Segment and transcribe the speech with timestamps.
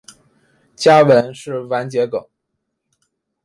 [0.75, 2.19] 家纹是丸桔梗。